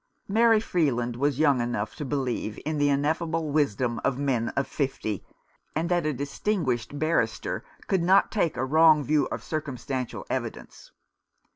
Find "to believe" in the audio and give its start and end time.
1.95-2.59